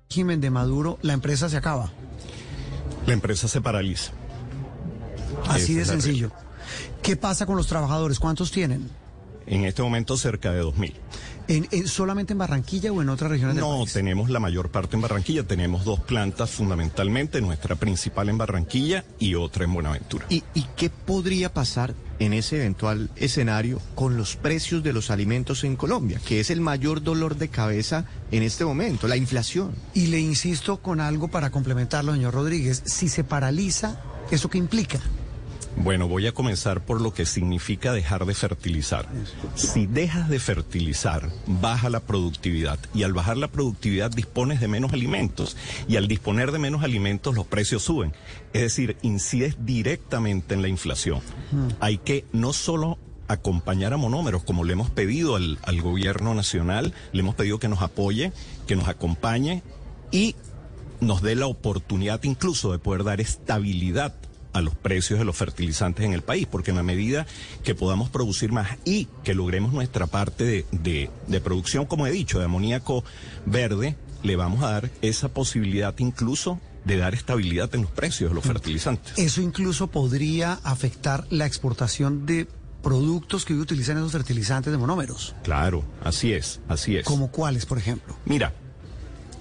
régimen 0.09 0.41
de 0.41 0.51
Maduro, 0.51 0.99
la 1.03 1.13
empresa 1.13 1.49
se 1.49 1.57
acaba. 1.57 1.93
La 3.07 3.13
empresa 3.13 3.49
se 3.49 3.61
paraliza. 3.61 4.13
Así 5.49 5.79
Esa 5.79 5.95
de 5.95 6.01
sencillo. 6.01 6.33
¿Qué 7.03 7.17
pasa 7.17 7.47
con 7.47 7.57
los 7.57 7.67
trabajadores? 7.67 8.19
¿Cuántos 8.19 8.51
tienen? 8.51 8.89
En 9.47 9.65
este 9.65 9.81
momento 9.81 10.17
cerca 10.17 10.51
de 10.53 10.61
2.000. 10.65 10.93
¿En, 11.49 11.69
en- 11.71 11.87
solamente 11.87 12.33
en 12.33 12.39
Barranquilla 12.39 12.91
o 12.93 13.01
en 13.01 13.09
otras 13.09 13.31
regiones 13.31 13.55
del 13.55 13.63
No, 13.65 13.79
país? 13.79 13.93
tenemos 13.93 14.29
la 14.29 14.41
mayor 14.41 14.71
parte 14.71 14.97
en 14.97 15.03
Barranquilla. 15.03 15.45
Tenemos 15.45 15.85
dos 15.85 16.01
plantas 16.01 16.51
fundamentalmente, 16.51 17.41
nuestra 17.41 17.77
principal 17.77 18.29
en 18.29 18.39
Barranquilla 18.39 19.05
y 19.21 19.37
otra 19.37 19.63
en 19.65 19.73
Buenaventura. 19.73 20.27
¿Y, 20.29 20.43
y 20.55 20.67
qué 20.77 20.91
podría 20.91 21.55
pasar 21.55 21.95
en 22.19 22.33
ese 22.33 22.57
eventual 22.57 23.09
escenario 23.15 23.81
con 23.95 24.17
los 24.17 24.35
precios 24.35 24.83
de 24.83 24.93
los 24.93 25.11
alimentos 25.13 25.63
en 25.63 25.77
Colombia, 25.77 26.21
que 26.27 26.41
es 26.41 26.51
el 26.51 26.61
mayor 26.61 27.01
dolor 27.05 27.37
de 27.37 27.47
cabeza 27.49 28.07
en 28.33 28.43
este 28.43 28.65
momento, 28.65 29.07
la 29.07 29.17
inflación? 29.17 29.77
Y 29.95 30.09
le 30.09 30.19
insisto 30.19 30.79
con 30.79 31.01
algo 31.01 31.29
para 31.29 31.51
complementarlo, 31.51 32.13
señor 32.15 32.35
Rodríguez. 32.35 32.83
Si 32.87 33.09
se 33.09 33.23
paraliza, 33.23 34.01
¿eso 34.33 34.51
qué 34.51 34.59
implica? 34.59 34.99
Bueno, 35.77 36.09
voy 36.09 36.27
a 36.27 36.33
comenzar 36.33 36.85
por 36.85 37.01
lo 37.01 37.13
que 37.13 37.27
significa 37.27 37.93
dejar 37.93 38.25
de 38.25 38.35
fertilizar. 38.35 39.09
Si 39.55 39.87
dejas 39.87 40.29
de 40.29 40.41
fertilizar, 40.41 41.31
baja 41.47 41.91
la 41.91 42.01
productividad 42.01 42.79
y 42.95 43.03
al 43.03 43.13
bajar 43.13 43.37
la 43.37 43.49
productividad 43.49 44.11
dispones 44.11 44.61
de 44.61 44.69
menos 44.69 44.93
alimentos 44.93 45.57
y 45.87 45.97
al 45.97 46.09
disponer 46.09 46.51
de 46.51 46.59
menos 46.59 46.83
alimentos 46.83 47.35
los 47.35 47.47
precios 47.47 47.83
suben. 47.83 48.13
Es 48.53 48.63
decir, 48.63 48.97
incides 49.03 49.57
directamente 49.65 50.55
en 50.55 50.63
la 50.63 50.69
inflación. 50.69 51.21
Hay 51.79 51.99
que 51.99 52.25
no 52.33 52.53
solo 52.53 52.99
acompañar 53.29 53.93
a 53.93 53.97
monómeros, 53.97 54.45
como 54.45 54.65
le 54.65 54.73
hemos 54.73 54.91
pedido 54.91 55.37
al, 55.37 55.59
al 55.63 55.83
gobierno 55.83 56.35
nacional, 56.35 56.95
le 57.13 57.21
hemos 57.21 57.35
pedido 57.35 57.59
que 57.59 57.69
nos 57.69 57.83
apoye, 57.83 58.33
que 58.67 58.77
nos 58.77 58.89
acompañe 58.89 59.63
y 60.11 60.37
nos 61.01 61.23
dé 61.23 61.35
la 61.35 61.47
oportunidad 61.47 62.23
incluso 62.23 62.73
de 62.73 62.79
poder 62.79 63.05
dar 63.05 63.21
estabilidad 63.21 64.15
a 64.57 64.61
los 64.63 64.75
precios 64.75 65.19
de 65.19 65.25
los 65.25 65.37
fertilizantes 65.37 66.05
en 66.05 66.13
el 66.13 66.23
país, 66.23 66.47
porque 66.51 66.71
en 66.71 66.77
la 66.77 66.83
medida 66.83 67.27
que 67.63 67.75
podamos 67.75 68.11
producir 68.11 68.53
más 68.53 68.79
y 68.85 69.07
que 69.25 69.35
logremos 69.35 69.73
nuestra 69.73 70.07
parte 70.07 70.45
de, 70.45 70.67
de- 70.73 71.11
de 71.29 71.41
producción, 71.41 71.87
como 71.87 72.07
he 72.07 72.11
dicho, 72.11 72.39
de 72.39 72.47
amoníaco 72.47 73.05
verde, 73.45 73.97
le 74.23 74.37
vamos 74.37 74.63
a 74.65 74.71
dar 74.71 74.91
esa 75.03 75.29
posibilidad 75.29 75.95
incluso 75.99 76.61
de 76.85 76.97
dar 76.97 77.15
estabilidad 77.15 77.75
en 77.75 77.83
los 77.83 77.91
precios 77.91 78.31
de 78.31 78.35
los 78.35 78.45
fertilizantes. 78.45 79.13
Eso 79.19 79.41
incluso 79.43 79.89
podría 79.89 80.55
afectar 80.63 81.27
la 81.31 81.45
exportación 81.47 82.27
de 82.27 82.47
productos 82.83 83.45
que 83.45 83.55
hoy 83.55 83.59
utilizan 83.61 83.97
esos 83.99 84.13
fertilizantes 84.13 84.71
de 84.73 84.79
monómeros. 84.79 85.35
Claro, 85.43 85.83
así 86.05 86.33
es, 86.33 86.61
así 86.69 86.97
es. 86.97 87.05
¿Como 87.05 87.33
cuáles, 87.33 87.67
por 87.67 87.79
ejemplo? 87.79 88.17
Mira, 88.25 88.53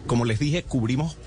como 0.08 0.26
les 0.26 0.40
dije, 0.40 0.64
cubrimos 0.64 1.18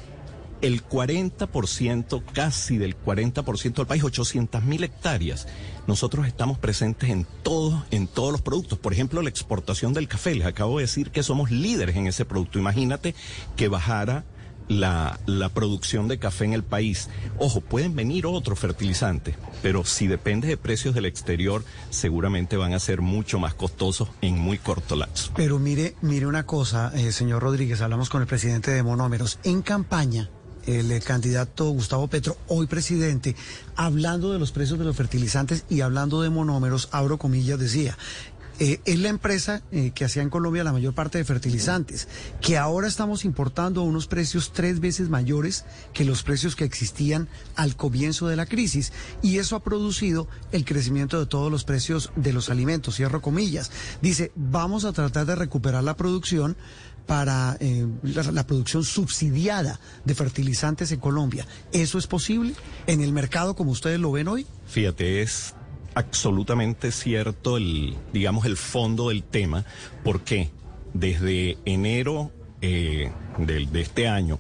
el 0.61 0.87
40%, 0.87 2.23
casi 2.33 2.79
del 2.79 2.97
40% 2.97 3.75
del 3.75 3.87
país, 3.87 4.05
800 4.05 4.63
mil 4.65 4.85
hectáreas. 4.85 5.47
Nosotros 5.87 6.27
estamos 6.27 6.59
presentes 6.59 7.11
en 7.11 7.27
todos, 7.43 7.83
en 7.91 8.07
todos 8.07 8.33
los 8.33 8.43
productos. 8.43 8.79
Por 8.79 8.93
ejemplo, 8.93 9.23
la 9.23 9.31
exportación 9.31 9.95
del 9.95 10.09
café. 10.09 10.35
Les 10.35 10.47
acabo 10.47 10.79
de 10.79 10.85
decir 10.85 11.11
que 11.11 11.23
somos 11.23 11.51
líderes 11.51 11.97
en 11.97 12.07
ese 12.07 12.25
producto. 12.25 12.59
Imagínate 12.59 13.15
que 13.57 13.69
bajara 13.69 14.25
la, 14.69 15.19
la 15.27 15.49
producción 15.49 16.09
de 16.09 16.19
café 16.19 16.45
en 16.45 16.53
el 16.53 16.63
país. 16.63 17.09
Ojo, 17.39 17.61
pueden 17.61 17.97
venir 17.97 18.27
otros 18.27 18.59
fertilizantes, 18.59 19.37
pero 19.63 19.85
si 19.85 20.07
depende 20.07 20.47
de 20.49 20.57
precios 20.57 20.95
del 20.95 21.07
exterior, 21.07 21.65
seguramente 21.91 22.57
van 22.57 22.75
a 22.75 22.79
ser 22.79 23.01
mucho 23.01 23.39
más 23.39 23.55
costosos 23.55 24.11
en 24.21 24.39
muy 24.39 24.59
corto 24.59 24.95
lapso. 24.95 25.33
Pero 25.35 25.59
mire, 25.59 25.97
mire 26.03 26.27
una 26.27 26.45
cosa, 26.45 26.93
eh, 26.95 27.13
señor 27.13 27.43
Rodríguez, 27.43 27.81
hablamos 27.81 28.11
con 28.11 28.21
el 28.21 28.29
presidente 28.29 28.71
de 28.71 28.83
Monómeros. 28.83 29.39
En 29.43 29.63
campaña, 29.63 30.31
el 30.67 30.91
eh, 30.93 31.01
candidato 31.01 31.71
Gustavo 31.71 32.09
Petro, 32.09 32.37
hoy 32.49 32.67
presidente, 32.67 33.37
hablando 33.77 34.33
de 34.33 34.39
los 34.39 34.53
precios 34.53 34.79
de 34.79 34.85
los 34.85 34.97
fertilizantes 34.97 35.65
y 35.69 35.81
hablando 35.81 36.23
de 36.23 36.31
monómeros, 36.31 36.89
abro 36.93 37.19
comillas, 37.19 37.59
decía, 37.59 37.97
eh, 38.61 38.81
es 38.87 38.99
la 38.99 39.09
empresa 39.09 39.63
eh, 39.71 39.93
que 39.95 40.05
hacía 40.05 40.23
en 40.23 40.31
Colombia 40.31 40.65
la 40.65 40.73
mayor 40.73 40.93
parte 40.93 41.19
de 41.19 41.25
fertilizantes, 41.25 42.09
que 42.41 42.59
ahora 42.59 42.89
estamos 42.89 43.25
importando 43.25 43.81
a 43.81 43.85
unos 43.85 44.09
precios 44.09 44.53
tres 44.53 44.81
veces 44.81 45.09
mayores 45.09 45.65
que 45.93 46.05
los 46.05 46.25
precios 46.25 46.57
que 46.57 46.65
existían 46.65 47.29
al 47.55 47.77
comienzo 47.77 48.27
de 48.27 48.35
la 48.35 48.47
crisis. 48.47 48.93
Y 49.23 49.39
eso 49.39 49.55
ha 49.55 49.63
producido 49.63 50.27
el 50.51 50.65
crecimiento 50.65 51.21
de 51.21 51.27
todos 51.27 51.53
los 51.53 51.63
precios 51.63 52.11
de 52.17 52.33
los 52.33 52.51
alimentos, 52.51 52.97
cierro 52.97 53.23
comillas. 53.23 53.71
Dice, 54.03 54.33
vamos 54.35 54.85
a 54.85 54.93
tratar 54.93 55.27
de 55.27 55.37
recuperar 55.37 55.85
la 55.85 55.97
producción 55.97 56.57
para 57.09 57.57
eh, 57.59 57.87
la, 58.03 58.47
producción 58.47 58.85
subsidiada 58.85 59.81
de 60.05 60.15
fertilizantes 60.15 60.93
en 60.93 61.01
Colombia. 61.01 61.47
¿Eso 61.73 61.97
es 61.99 62.07
posible 62.07 62.55
en 62.87 63.01
el 63.01 63.13
mercado 63.13 63.57
como 63.57 63.71
ustedes 63.71 63.99
lo 63.99 64.13
ven 64.13 64.29
hoy? 64.29 64.47
Fíjate, 64.69 65.23
es 65.23 65.55
absolutamente 65.95 66.93
cierto 66.93 67.57
el, 67.57 67.97
digamos, 68.13 68.45
el 68.45 68.59
fondo 68.59 69.09
del 69.09 69.23
tema, 69.23 69.65
porque 70.05 70.51
desde 70.93 71.57
enero 71.65 72.31
eh, 72.61 73.11
del- 73.39 73.73
de, 73.73 73.81
este 73.81 74.07
año 74.07 74.39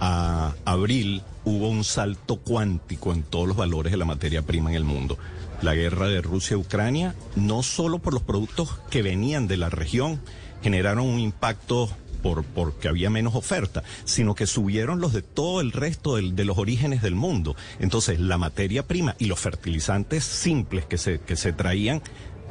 a 0.00 0.54
abril 0.64 1.22
hubo 1.44 1.68
un 1.68 1.84
salto 1.84 2.36
cuántico 2.36 3.12
en 3.12 3.22
todos 3.22 3.46
los 3.48 3.56
valores 3.56 3.92
de 3.92 3.98
la 3.98 4.04
materia 4.06 4.40
prima 4.42 4.70
en 4.70 4.76
el 4.76 4.84
mundo. 4.84 5.18
La 5.60 5.74
guerra 5.74 6.06
de 6.08 6.22
Rusia-Ucrania, 6.22 7.14
no 7.36 7.62
solo 7.62 7.98
por 7.98 8.14
los 8.14 8.22
productos 8.22 8.78
que 8.90 9.02
venían 9.02 9.46
de 9.46 9.56
la 9.58 9.68
región, 9.68 10.20
generaron 10.62 11.06
un 11.06 11.18
impacto 11.20 11.88
por, 12.22 12.42
porque 12.44 12.88
había 12.88 13.10
menos 13.10 13.36
oferta, 13.36 13.84
sino 14.04 14.34
que 14.34 14.46
subieron 14.48 15.00
los 15.00 15.12
de 15.12 15.22
todo 15.22 15.60
el 15.60 15.70
resto 15.70 16.16
del- 16.16 16.34
de 16.34 16.44
los 16.44 16.58
orígenes 16.58 17.00
del 17.00 17.14
mundo. 17.14 17.54
Entonces, 17.78 18.18
la 18.18 18.38
materia 18.38 18.86
prima 18.86 19.14
y 19.20 19.26
los 19.26 19.38
fertilizantes 19.38 20.24
simples 20.24 20.84
que 20.84 20.98
se, 20.98 21.20
que 21.20 21.36
se 21.36 21.52
traían 21.52 22.02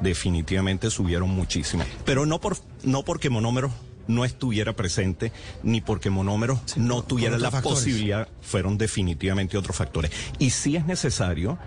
definitivamente 0.01 0.89
subieron 0.89 1.29
muchísimo. 1.29 1.83
Pero 2.05 2.25
no, 2.25 2.39
por, 2.39 2.57
no 2.83 3.03
porque 3.03 3.29
monómeros 3.29 3.71
no 4.07 4.23
estuviera 4.23 4.73
presente, 4.73 5.33
ni 5.63 5.81
porque 5.81 6.09
monómeros 6.09 6.59
no 6.77 7.01
tuviera 7.03 7.37
la 7.37 7.51
factores. 7.51 7.79
posibilidad, 7.79 8.29
fueron 8.41 8.77
definitivamente 8.77 9.57
otros 9.57 9.75
factores. 9.75 10.11
Y 10.39 10.51
sí 10.51 10.77
es 10.77 10.85
necesario 10.85 11.57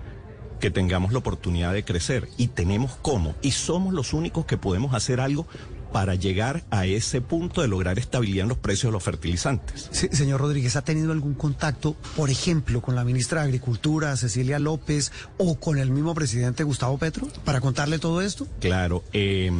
que 0.58 0.70
tengamos 0.70 1.12
la 1.12 1.18
oportunidad 1.18 1.72
de 1.74 1.84
crecer 1.84 2.28
y 2.38 2.48
tenemos 2.48 2.92
cómo 3.02 3.34
y 3.42 3.50
somos 3.50 3.92
los 3.92 4.12
únicos 4.14 4.46
que 4.46 4.56
podemos 4.56 4.94
hacer 4.94 5.20
algo 5.20 5.46
para 5.92 6.14
llegar 6.14 6.64
a 6.70 6.86
ese 6.86 7.20
punto 7.20 7.62
de 7.62 7.68
lograr 7.68 7.98
estabilidad 7.98 8.44
en 8.44 8.48
los 8.50 8.58
precios 8.58 8.90
de 8.90 8.92
los 8.92 9.02
fertilizantes. 9.02 9.88
Sí, 9.90 10.08
señor 10.12 10.40
Rodríguez, 10.40 10.76
¿ha 10.76 10.82
tenido 10.82 11.12
algún 11.12 11.34
contacto, 11.34 11.96
por 12.16 12.30
ejemplo, 12.30 12.80
con 12.80 12.94
la 12.94 13.04
ministra 13.04 13.40
de 13.40 13.48
Agricultura, 13.48 14.16
Cecilia 14.16 14.58
López, 14.58 15.12
o 15.38 15.58
con 15.58 15.78
el 15.78 15.90
mismo 15.90 16.14
presidente 16.14 16.64
Gustavo 16.64 16.98
Petro, 16.98 17.28
para 17.44 17.60
contarle 17.60 17.98
todo 17.98 18.22
esto? 18.22 18.46
Claro, 18.60 19.04
eh, 19.12 19.50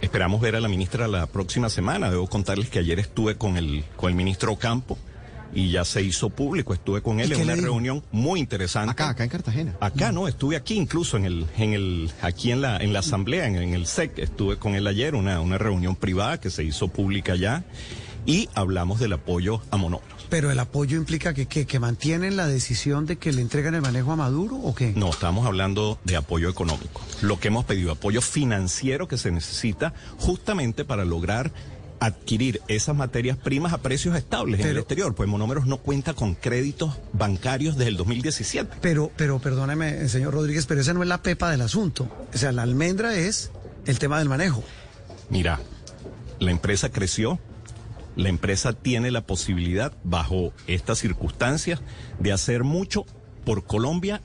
esperamos 0.00 0.40
ver 0.40 0.56
a 0.56 0.60
la 0.60 0.68
ministra 0.68 1.08
la 1.08 1.26
próxima 1.26 1.68
semana. 1.68 2.10
Debo 2.10 2.28
contarles 2.28 2.68
que 2.68 2.78
ayer 2.78 2.98
estuve 2.98 3.36
con 3.36 3.56
el, 3.56 3.84
con 3.96 4.10
el 4.10 4.16
ministro 4.16 4.56
Campo 4.56 4.98
y 5.54 5.70
ya 5.70 5.84
se 5.84 6.02
hizo 6.02 6.30
público. 6.30 6.74
Estuve 6.74 7.02
con 7.02 7.18
¿Y 7.18 7.22
él 7.22 7.32
en 7.32 7.42
una 7.42 7.56
reunión 7.56 8.02
muy 8.12 8.40
interesante. 8.40 8.90
Acá, 8.90 9.10
acá 9.10 9.24
en 9.24 9.30
Cartagena. 9.30 9.76
Acá 9.80 10.12
no, 10.12 10.28
estuve 10.28 10.56
aquí 10.56 10.74
incluso 10.74 11.16
en 11.16 11.24
el, 11.24 11.46
en 11.58 11.72
el, 11.72 12.10
aquí 12.22 12.52
en 12.52 12.60
la, 12.60 12.76
en 12.78 12.92
la 12.92 13.00
asamblea, 13.00 13.46
en, 13.46 13.56
en 13.56 13.74
el 13.74 13.86
SEC, 13.86 14.18
estuve 14.18 14.56
con 14.56 14.74
él 14.74 14.86
ayer, 14.86 15.14
una, 15.14 15.40
una 15.40 15.58
reunión 15.58 15.96
privada 15.96 16.40
que 16.40 16.50
se 16.50 16.64
hizo 16.64 16.88
pública 16.88 17.36
ya, 17.36 17.64
y 18.26 18.48
hablamos 18.54 19.00
del 19.00 19.14
apoyo 19.14 19.62
a 19.70 19.76
monómeros. 19.76 20.26
Pero 20.28 20.52
el 20.52 20.58
apoyo 20.60 20.96
implica 20.96 21.34
que, 21.34 21.46
que, 21.46 21.66
que 21.66 21.80
mantienen 21.80 22.36
la 22.36 22.46
decisión 22.46 23.04
de 23.04 23.16
que 23.16 23.32
le 23.32 23.42
entregan 23.42 23.74
el 23.74 23.82
manejo 23.82 24.12
a 24.12 24.16
Maduro 24.16 24.56
o 24.56 24.74
qué? 24.74 24.92
No, 24.94 25.10
estamos 25.10 25.44
hablando 25.44 25.98
de 26.04 26.16
apoyo 26.16 26.48
económico. 26.48 27.02
Lo 27.20 27.40
que 27.40 27.48
hemos 27.48 27.64
pedido, 27.64 27.90
apoyo 27.90 28.20
financiero 28.20 29.08
que 29.08 29.18
se 29.18 29.32
necesita 29.32 29.92
justamente 30.18 30.84
para 30.84 31.04
lograr 31.04 31.52
adquirir 32.00 32.62
esas 32.66 32.96
materias 32.96 33.36
primas 33.36 33.72
a 33.72 33.78
precios 33.78 34.16
estables 34.16 34.60
en 34.60 34.68
el 34.68 34.78
exterior, 34.78 35.14
pues 35.14 35.28
Monómeros 35.28 35.66
no 35.66 35.76
cuenta 35.76 36.14
con 36.14 36.34
créditos 36.34 36.98
bancarios 37.12 37.76
desde 37.76 37.90
el 37.90 37.96
2017. 37.98 38.78
Pero, 38.80 39.12
pero 39.16 39.38
perdóneme, 39.38 40.08
señor 40.08 40.34
Rodríguez, 40.34 40.66
pero 40.66 40.80
esa 40.80 40.94
no 40.94 41.02
es 41.02 41.08
la 41.08 41.22
pepa 41.22 41.50
del 41.50 41.60
asunto. 41.60 42.08
O 42.34 42.38
sea, 42.38 42.52
la 42.52 42.62
almendra 42.62 43.14
es 43.14 43.50
el 43.86 43.98
tema 43.98 44.18
del 44.18 44.28
manejo. 44.28 44.64
Mira, 45.28 45.60
la 46.38 46.50
empresa 46.50 46.90
creció, 46.90 47.38
la 48.16 48.30
empresa 48.30 48.72
tiene 48.72 49.10
la 49.10 49.20
posibilidad, 49.20 49.92
bajo 50.02 50.52
estas 50.66 50.98
circunstancias, 50.98 51.80
de 52.18 52.32
hacer 52.32 52.64
mucho 52.64 53.04
por 53.44 53.64
Colombia, 53.64 54.22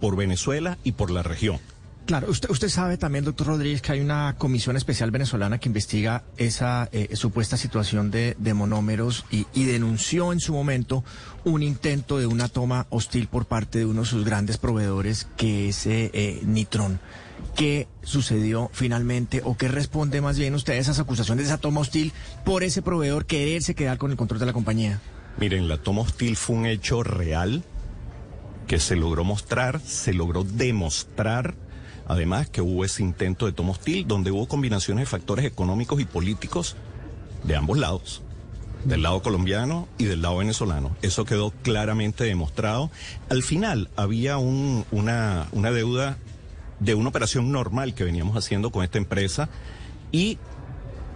por 0.00 0.16
Venezuela 0.16 0.78
y 0.82 0.92
por 0.92 1.10
la 1.10 1.22
región. 1.22 1.60
Claro, 2.08 2.30
usted, 2.30 2.48
usted 2.48 2.70
sabe 2.70 2.96
también, 2.96 3.26
doctor 3.26 3.48
Rodríguez, 3.48 3.82
que 3.82 3.92
hay 3.92 4.00
una 4.00 4.34
comisión 4.38 4.78
especial 4.78 5.10
venezolana 5.10 5.58
que 5.58 5.68
investiga 5.68 6.24
esa 6.38 6.88
eh, 6.90 7.14
supuesta 7.16 7.58
situación 7.58 8.10
de, 8.10 8.34
monómeros 8.54 9.26
y, 9.30 9.46
y 9.52 9.66
denunció 9.66 10.32
en 10.32 10.40
su 10.40 10.54
momento 10.54 11.04
un 11.44 11.62
intento 11.62 12.16
de 12.16 12.26
una 12.26 12.48
toma 12.48 12.86
hostil 12.88 13.28
por 13.28 13.44
parte 13.44 13.80
de 13.80 13.84
uno 13.84 14.00
de 14.00 14.06
sus 14.06 14.24
grandes 14.24 14.56
proveedores, 14.56 15.28
que 15.36 15.68
es 15.68 15.84
eh, 15.84 16.10
eh, 16.14 16.40
Nitron. 16.46 16.98
¿Qué 17.54 17.88
sucedió 18.02 18.70
finalmente 18.72 19.42
o 19.44 19.58
qué 19.58 19.68
responde 19.68 20.22
más 20.22 20.38
bien 20.38 20.54
usted 20.54 20.72
a 20.72 20.78
esas 20.78 20.98
acusaciones 20.98 21.44
de 21.44 21.52
esa 21.52 21.60
toma 21.60 21.80
hostil 21.80 22.14
por 22.42 22.62
ese 22.62 22.80
proveedor 22.80 23.26
quererse 23.26 23.74
quedar 23.74 23.98
con 23.98 24.12
el 24.12 24.16
control 24.16 24.40
de 24.40 24.46
la 24.46 24.54
compañía? 24.54 24.98
Miren, 25.38 25.68
la 25.68 25.76
toma 25.76 26.00
hostil 26.00 26.36
fue 26.36 26.56
un 26.56 26.64
hecho 26.64 27.02
real 27.02 27.64
que 28.66 28.80
se 28.80 28.96
logró 28.96 29.24
mostrar, 29.24 29.78
se 29.80 30.14
logró 30.14 30.42
demostrar, 30.42 31.54
además 32.08 32.48
que 32.48 32.60
hubo 32.60 32.84
ese 32.84 33.02
intento 33.02 33.46
de 33.46 33.52
toma 33.52 33.72
hostil 33.72 34.06
donde 34.08 34.30
hubo 34.30 34.48
combinaciones 34.48 35.02
de 35.02 35.06
factores 35.06 35.44
económicos 35.44 36.00
y 36.00 36.04
políticos 36.06 36.76
de 37.44 37.54
ambos 37.54 37.78
lados, 37.78 38.22
del 38.84 39.02
lado 39.02 39.22
colombiano 39.22 39.86
y 39.98 40.04
del 40.04 40.22
lado 40.22 40.38
venezolano. 40.38 40.96
Eso 41.02 41.24
quedó 41.24 41.52
claramente 41.62 42.24
demostrado. 42.24 42.90
Al 43.28 43.42
final 43.42 43.90
había 43.94 44.38
un, 44.38 44.84
una, 44.90 45.46
una 45.52 45.70
deuda 45.70 46.18
de 46.80 46.94
una 46.94 47.10
operación 47.10 47.52
normal 47.52 47.94
que 47.94 48.04
veníamos 48.04 48.36
haciendo 48.36 48.70
con 48.70 48.84
esta 48.84 48.98
empresa 48.98 49.48
y 50.10 50.38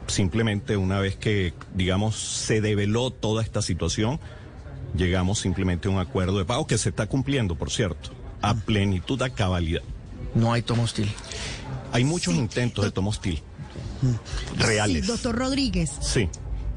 simplemente 0.07 0.77
una 0.77 0.99
vez 0.99 1.17
que, 1.17 1.55
digamos, 1.75 2.17
se 2.17 2.61
develó 2.61 3.11
toda 3.11 3.43
esta 3.43 3.63
situación, 3.63 4.21
llegamos 4.95 5.39
simplemente 5.39 5.89
a 5.89 5.91
un 5.91 5.99
acuerdo 5.99 6.39
de 6.39 6.45
pago 6.45 6.67
que 6.67 6.79
se 6.79 6.91
está 6.91 7.07
cumpliendo, 7.07 7.55
por 7.55 7.71
cierto, 7.71 8.11
a 8.43 8.55
plenitud, 8.55 9.21
a 9.23 9.31
cabalidad. 9.31 9.83
No 10.35 10.53
hay 10.53 10.63
toma 10.63 10.83
hostil. 10.85 11.11
Hay 11.93 12.05
muchos 12.05 12.35
intentos 12.35 12.85
de 12.85 12.91
toma 12.91 13.11
hostil. 13.11 13.43
Reales. 14.57 15.05
Sí, 15.05 15.11
doctor 15.13 15.37
Rodríguez. 15.37 15.91
Sí. 16.01 16.29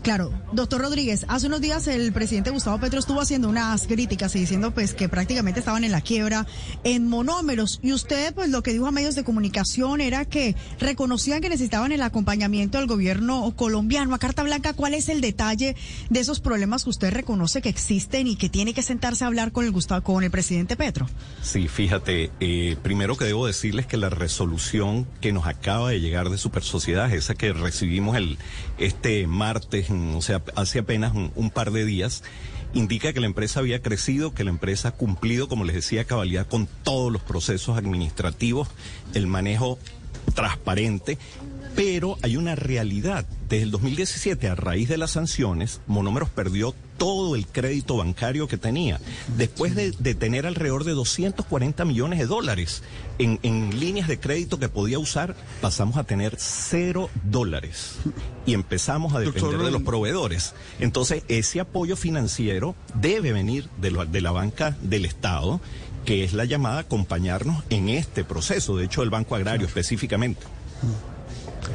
Claro, 0.06 0.32
doctor 0.52 0.82
Rodríguez, 0.82 1.26
hace 1.30 1.48
unos 1.48 1.62
días 1.62 1.88
el 1.88 2.14
presidente 2.14 2.52
Gustavo 2.52 2.80
Petro 2.80 3.00
estuvo 3.00 3.22
haciendo 3.22 3.50
unas 3.50 3.88
críticas 3.88 4.36
y 4.36 4.40
diciendo 4.40 4.70
pues 4.70 4.94
que 4.94 5.10
prácticamente 5.10 5.62
estaban 5.62 5.84
en 5.84 5.92
la 5.92 6.02
quiebra 6.02 6.46
en 6.84 7.10
monómeros 7.10 7.80
y 7.82 7.92
usted 7.92 8.32
pues 8.36 8.52
lo 8.52 8.62
que 8.62 8.72
dijo 8.72 8.86
a 8.86 8.92
medios 8.92 9.16
de 9.16 9.24
comunicación 9.24 10.02
era 10.02 10.24
que 10.26 10.56
reconocían 10.80 11.42
que 11.42 11.50
necesitaban 11.50 11.92
el 11.92 12.04
acompañamiento 12.04 12.78
del 12.78 12.86
gobierno 12.86 13.52
colombiano. 13.56 14.14
A 14.14 14.20
Carta 14.20 14.44
Blanca, 14.44 14.74
¿cuál 14.74 14.94
es 14.94 15.10
el 15.10 15.22
detalle 15.22 15.76
de 16.12 16.20
esos 16.20 16.40
problemas 16.40 16.84
que 16.84 16.92
usted 16.92 17.12
reconoce 17.12 17.64
que 17.64 17.70
existen 17.70 18.28
y 18.28 18.36
que 18.36 18.48
tiene 18.48 18.76
que 18.76 18.84
sentarse 18.84 19.24
a 19.24 19.28
hablar 19.28 19.52
con 19.52 19.66
el 19.66 19.72
Gustavo, 19.72 20.04
con 20.04 20.24
el 20.24 20.30
presidente 20.30 20.76
Petro? 20.76 21.10
Sí, 21.42 21.68
fíjate, 21.68 22.30
eh, 22.42 22.78
primero 22.84 23.18
que 23.18 23.26
debo 23.26 23.48
decirles 23.48 23.88
que 23.88 23.98
la 23.98 24.12
resolución 24.12 25.08
que 25.20 25.34
nos 25.34 25.48
acaba 25.48 25.90
de 25.90 26.00
llegar 26.00 26.30
de 26.30 26.38
Super 26.38 26.62
Sociedad, 26.62 27.12
esa 27.12 27.34
que 27.34 27.54
recibimos 27.54 28.16
el 28.18 28.38
este 28.78 29.26
martes 29.26 29.95
o 30.16 30.22
sea, 30.22 30.42
hace 30.56 30.80
apenas 30.80 31.14
un, 31.14 31.50
par 31.50 31.72
de 31.72 31.86
días, 31.86 32.24
indica 32.74 33.14
que 33.14 33.20
la 33.20 33.26
empresa 33.28 33.60
había 33.60 33.82
crecido, 33.82 34.34
que 34.34 34.44
la 34.44 34.50
empresa 34.50 34.90
ha 34.90 34.92
cumplido, 34.92 35.48
como 35.48 35.64
les 35.64 35.76
decía, 35.76 36.06
cabalidad 36.06 36.48
con 36.48 36.68
todos 36.84 37.12
los 37.12 37.22
procesos 37.22 37.78
administrativos, 37.78 38.68
el 39.14 39.28
manejo 39.28 39.80
transparente 40.34 41.18
pero 41.76 42.18
hay 42.22 42.38
una 42.38 42.56
realidad. 42.56 43.26
Desde 43.50 43.64
el 43.64 43.72
2017, 43.72 44.48
a 44.48 44.56
raíz 44.56 44.90
de 44.90 44.98
las 44.98 45.12
sanciones, 45.12 45.82
Monómeros 45.86 46.30
perdió 46.30 46.74
todo 46.98 47.36
el 47.36 47.46
crédito 47.46 47.98
bancario 47.98 48.48
que 48.48 48.58
tenía, 48.58 49.00
después 49.38 49.76
de, 49.76 49.92
de 49.92 50.16
tener 50.16 50.48
alrededor 50.48 50.86
de 50.86 50.94
240 50.94 51.84
millones 51.86 52.20
de 52.20 52.26
dólares 52.26 52.84
en, 53.20 53.40
en, 53.44 53.80
líneas 53.80 54.08
de 54.08 54.20
crédito 54.20 54.58
que 54.58 54.70
podía 54.70 54.98
usar, 54.98 55.36
pasamos 55.62 55.98
a 55.98 56.06
tener 56.06 56.36
cero 56.38 57.10
dólares 57.24 57.98
y 58.46 58.54
empezamos 58.54 59.14
a 59.14 59.20
depender 59.20 59.60
de 59.60 59.72
los 59.72 59.84
proveedores. 59.84 60.54
Entonces, 60.80 61.24
ese 61.28 61.60
apoyo 61.60 61.98
financiero 61.98 62.76
debe 62.96 63.34
venir 63.34 63.70
de, 63.82 63.92
lo, 63.92 64.06
de 64.06 64.22
la 64.22 64.32
banca 64.32 64.78
del 64.82 65.06
Estado 65.06 65.60
que 66.06 66.24
es 66.24 66.34
la 66.34 66.46
llamada 66.46 66.78
a 66.78 66.82
acompañarnos 66.82 67.64
en 67.72 67.90
este 67.90 68.24
proceso, 68.24 68.78
de 68.78 68.86
hecho 68.86 69.02
el 69.02 69.10
Banco 69.10 69.36
Agrario 69.36 69.66
específicamente. 69.66 70.46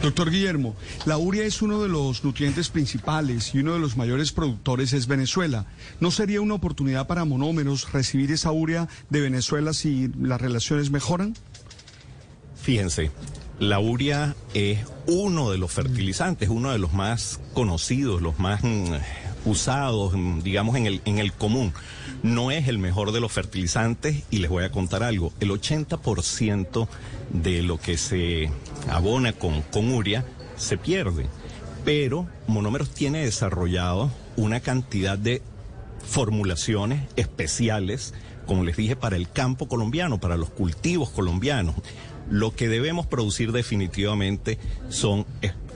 Doctor 0.02 0.30
Guillermo, 0.30 0.75
la 1.04 1.19
urea 1.19 1.45
es 1.45 1.61
uno 1.61 1.83
de 1.83 1.88
los 1.88 2.25
nutrientes 2.25 2.71
principales 2.71 3.54
y 3.54 3.59
uno 3.59 3.75
de 3.75 3.80
los 3.80 3.99
mayores 3.99 4.33
productores 4.33 4.95
es 4.95 5.07
Venezuela. 5.07 5.66
¿No 6.00 6.11
sería 6.11 6.40
una 6.40 6.54
oportunidad 6.54 7.07
para 7.07 7.26
monómeros 7.26 7.92
recibir 7.92 8.33
esa 8.33 8.50
urea 8.50 8.88
de 9.11 9.21
Venezuela 9.21 9.75
si 9.75 10.10
las 10.19 10.41
relaciones 10.41 10.91
mejoran? 10.91 11.34
Fíjense, 12.63 13.10
la 13.58 13.78
urea 13.78 14.34
es 14.54 14.78
uno 15.06 15.50
de 15.50 15.58
los 15.58 15.71
fertilizantes, 15.71 16.49
uno 16.49 16.73
de 16.73 16.78
los 16.78 16.95
más 16.95 17.39
conocidos, 17.52 18.23
los 18.23 18.39
más 18.39 18.65
mm, 18.65 18.95
usados, 19.45 20.15
mm, 20.15 20.41
digamos, 20.41 20.76
en 20.76 20.86
el, 20.86 21.02
en 21.04 21.19
el 21.19 21.34
común. 21.34 21.75
No 22.23 22.50
es 22.50 22.69
el 22.69 22.78
mejor 22.78 23.13
de 23.13 23.21
los 23.21 23.33
fertilizantes 23.33 24.25
y 24.30 24.39
les 24.39 24.50
voy 24.50 24.65
a 24.65 24.71
contar 24.71 25.02
algo. 25.02 25.33
El 25.41 25.50
80% 25.50 26.89
de 27.33 27.63
lo 27.63 27.78
que 27.78 27.97
se 27.97 28.50
abona 28.89 29.33
con, 29.33 29.63
con 29.63 29.91
urea 29.91 30.25
se 30.56 30.76
pierde. 30.76 31.26
Pero 31.85 32.26
Monómeros 32.47 32.91
tiene 32.91 33.25
desarrollado 33.25 34.11
una 34.37 34.61
cantidad 34.61 35.17
de 35.17 35.43
formulaciones 36.06 37.09
especiales, 37.17 38.15
como 38.47 38.65
les 38.65 38.76
dije, 38.76 38.97
para 38.97 39.17
el 39.17 39.30
campo 39.30 39.69
colombiano, 39.69 40.21
para 40.21 40.37
los 40.37 40.50
cultivos 40.50 41.11
colombianos. 41.11 41.75
Lo 42.28 42.54
que 42.54 42.69
debemos 42.69 43.06
producir 43.06 43.52
definitivamente 43.52 44.59
son 44.89 45.25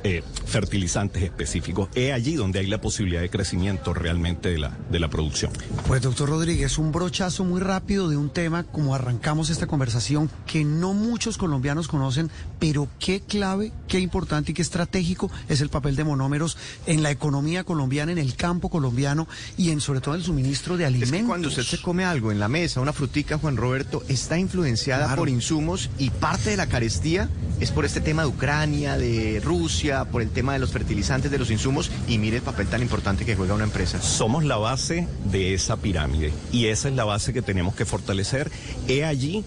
eh, 0.04 0.22
fertilizantes 0.44 1.22
específicos. 1.22 1.88
Es 1.94 2.12
allí 2.12 2.34
donde 2.34 2.58
hay 2.60 2.66
la 2.66 2.80
posibilidad 2.80 3.22
de 3.22 3.30
crecimiento 3.30 3.94
realmente 3.94 4.50
de 4.50 4.58
la, 4.58 4.76
de 4.90 5.00
la 5.00 5.08
producción. 5.08 5.50
Pues 5.86 6.02
doctor 6.02 6.28
Rodríguez, 6.28 6.76
un 6.78 6.92
brochazo 6.92 7.42
muy 7.44 7.60
rápido 7.60 8.10
de 8.10 8.16
un 8.18 8.28
tema 8.28 8.64
como 8.64 8.94
arrancamos 8.94 9.48
esta 9.48 9.66
conversación 9.66 10.30
que 10.46 10.62
no 10.62 10.92
muchos 10.92 11.38
colombianos 11.38 11.88
conocen, 11.88 12.30
pero 12.58 12.86
qué 12.98 13.20
clave, 13.20 13.72
qué 13.88 13.98
importante 13.98 14.52
y 14.52 14.54
qué 14.54 14.62
estratégico 14.62 15.30
es 15.48 15.62
el 15.62 15.70
papel 15.70 15.96
de 15.96 16.04
monómeros 16.04 16.58
en 16.86 17.02
la 17.02 17.10
economía 17.10 17.64
colombiana, 17.64 18.12
en 18.12 18.18
el 18.18 18.36
campo 18.36 18.68
colombiano 18.68 19.26
y 19.56 19.70
en 19.70 19.80
sobre 19.80 20.00
todo 20.00 20.14
el 20.14 20.22
suministro 20.22 20.76
de 20.76 20.84
alimentos. 20.84 21.14
Es 21.14 21.22
que 21.22 21.26
cuando 21.26 21.48
usted 21.48 21.62
se 21.62 21.80
come 21.80 22.04
algo 22.04 22.30
en 22.30 22.38
la 22.38 22.48
mesa, 22.48 22.80
una 22.80 22.92
frutica, 22.92 23.38
Juan 23.38 23.56
Roberto, 23.56 24.02
está 24.08 24.38
influenciada 24.38 25.06
claro. 25.06 25.22
por 25.22 25.28
insumos 25.30 25.88
y 25.98 26.10
parte 26.10 26.50
de 26.50 26.58
la 26.58 26.66
carestía 26.66 27.30
es 27.60 27.70
por 27.70 27.84
este 27.84 28.00
tema 28.00 28.22
de 28.22 28.28
Ucrania, 28.28 28.98
de 28.98 29.40
Rusia, 29.42 29.93
por 30.04 30.22
el 30.22 30.30
tema 30.30 30.54
de 30.54 30.58
los 30.58 30.72
fertilizantes, 30.72 31.30
de 31.30 31.38
los 31.38 31.50
insumos, 31.50 31.90
y 32.08 32.18
mire 32.18 32.38
el 32.38 32.42
papel 32.42 32.66
tan 32.66 32.82
importante 32.82 33.24
que 33.24 33.36
juega 33.36 33.54
una 33.54 33.64
empresa. 33.64 34.02
Somos 34.02 34.44
la 34.44 34.56
base 34.56 35.06
de 35.30 35.54
esa 35.54 35.76
pirámide 35.76 36.32
y 36.50 36.66
esa 36.66 36.88
es 36.88 36.94
la 36.94 37.04
base 37.04 37.32
que 37.32 37.42
tenemos 37.42 37.76
que 37.76 37.84
fortalecer. 37.84 38.50
He 38.88 39.04
allí 39.04 39.44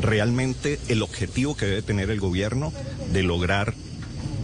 realmente 0.00 0.78
el 0.88 1.02
objetivo 1.02 1.56
que 1.56 1.66
debe 1.66 1.82
tener 1.82 2.10
el 2.10 2.20
gobierno 2.20 2.72
de 3.12 3.22
lograr 3.22 3.74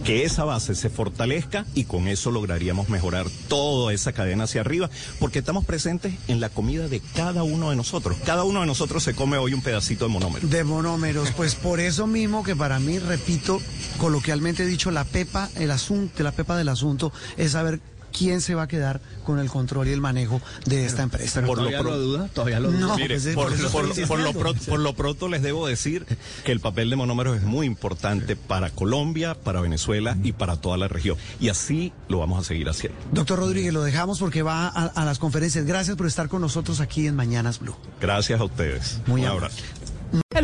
que 0.07 0.23
esa 0.23 0.45
base 0.45 0.73
se 0.73 0.89
fortalezca 0.89 1.65
y 1.75 1.83
con 1.83 2.07
eso 2.07 2.31
lograríamos 2.31 2.87
mejorar 2.87 3.25
toda 3.49 3.91
esa 3.91 4.13
cadena 4.13 4.45
hacia 4.45 4.61
arriba, 4.61 4.89
porque 5.19 5.39
estamos 5.39 5.65
presentes 5.65 6.13
en 6.29 6.39
la 6.39 6.47
comida 6.47 6.87
de 6.87 7.01
cada 7.13 7.43
uno 7.43 7.71
de 7.71 7.75
nosotros. 7.75 8.15
Cada 8.25 8.45
uno 8.45 8.61
de 8.61 8.67
nosotros 8.67 9.03
se 9.03 9.13
come 9.13 9.37
hoy 9.37 9.53
un 9.53 9.61
pedacito 9.61 10.05
de 10.05 10.11
monómero. 10.13 10.47
De 10.47 10.63
monómeros, 10.63 11.31
pues 11.31 11.55
por 11.55 11.81
eso 11.81 12.07
mismo 12.07 12.41
que 12.41 12.55
para 12.55 12.79
mí, 12.79 12.99
repito, 12.99 13.61
coloquialmente 13.97 14.65
dicho, 14.65 14.91
la 14.91 15.03
pepa, 15.03 15.49
el 15.57 15.71
asunto, 15.71 16.23
la 16.23 16.31
pepa 16.31 16.55
del 16.55 16.69
asunto 16.69 17.11
es 17.35 17.51
saber 17.51 17.81
quién 18.17 18.41
se 18.41 18.55
va 18.55 18.63
a 18.63 18.67
quedar 18.67 19.01
con 19.25 19.39
el 19.39 19.49
control 19.49 19.87
y 19.87 19.91
el 19.91 20.01
manejo 20.01 20.41
de 20.65 20.85
esta 20.85 21.03
empresa. 21.03 21.41
Por 21.41 21.57
¿Todavía 21.57 21.77
lo, 21.77 21.83
pro... 21.83 21.91
lo 21.91 21.99
duda? 21.99 22.29
¿Todavía 22.33 22.59
lo 22.59 22.71
duda? 22.71 22.79
No, 22.79 22.95
Mire, 22.95 23.19
pues 23.19 23.35
por, 23.35 23.55
por, 23.55 23.71
por, 23.71 24.07
por, 24.07 24.19
lo 24.19 24.33
pro, 24.33 24.53
por 24.53 24.79
lo 24.79 24.93
pronto 24.93 25.27
les 25.27 25.41
debo 25.41 25.67
decir 25.67 26.05
que 26.43 26.51
el 26.51 26.59
papel 26.59 26.89
de 26.89 26.95
monómeros 26.95 27.37
es 27.37 27.43
muy 27.43 27.67
importante 27.67 28.35
para 28.35 28.69
Colombia, 28.69 29.35
para 29.35 29.61
Venezuela 29.61 30.17
y 30.23 30.31
para 30.31 30.57
toda 30.57 30.77
la 30.77 30.87
región. 30.87 31.17
Y 31.39 31.49
así 31.49 31.93
lo 32.07 32.19
vamos 32.19 32.39
a 32.39 32.47
seguir 32.47 32.69
haciendo. 32.69 32.97
Doctor 33.11 33.39
Rodríguez, 33.39 33.73
lo 33.73 33.83
dejamos 33.83 34.19
porque 34.19 34.41
va 34.41 34.67
a, 34.67 34.85
a 34.85 35.05
las 35.05 35.19
conferencias. 35.19 35.65
Gracias 35.65 35.95
por 35.95 36.07
estar 36.07 36.29
con 36.29 36.41
nosotros 36.41 36.79
aquí 36.79 37.07
en 37.07 37.15
Mañanas 37.15 37.59
Blue. 37.59 37.75
Gracias 37.99 38.39
a 38.39 38.43
ustedes. 38.43 38.99
Muy 39.05 39.21
Un 39.21 39.27
abrazo. 39.27 39.57